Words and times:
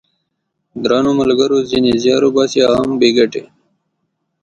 درنو 0.83 1.11
ملګرو! 1.21 1.57
ځینې 1.69 1.91
زیار 2.03 2.23
باسي 2.35 2.59
خو 2.63 2.65
هغه 2.67 2.75
هم 2.81 2.89
بې 2.99 3.09
ګټې! 3.17 3.43